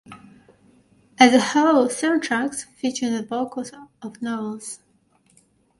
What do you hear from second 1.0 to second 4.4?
As a whole, seven tracks featured the vocals of